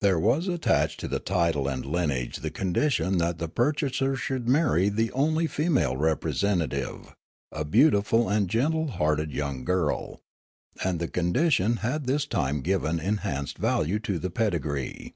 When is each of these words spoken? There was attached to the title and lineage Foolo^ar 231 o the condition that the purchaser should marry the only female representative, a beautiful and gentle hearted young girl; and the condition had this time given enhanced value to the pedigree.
There 0.00 0.18
was 0.18 0.48
attached 0.48 0.98
to 0.98 1.06
the 1.06 1.20
title 1.20 1.68
and 1.68 1.86
lineage 1.86 2.40
Foolo^ar 2.40 2.42
231 2.42 2.42
o 2.42 2.42
the 2.42 2.58
condition 3.14 3.18
that 3.18 3.38
the 3.38 3.48
purchaser 3.48 4.16
should 4.16 4.48
marry 4.48 4.88
the 4.88 5.12
only 5.12 5.46
female 5.46 5.96
representative, 5.96 7.14
a 7.52 7.64
beautiful 7.64 8.28
and 8.28 8.50
gentle 8.50 8.88
hearted 8.88 9.30
young 9.30 9.64
girl; 9.64 10.18
and 10.84 10.98
the 10.98 11.06
condition 11.06 11.76
had 11.76 12.06
this 12.06 12.26
time 12.26 12.62
given 12.62 12.98
enhanced 12.98 13.58
value 13.58 14.00
to 14.00 14.18
the 14.18 14.28
pedigree. 14.30 15.14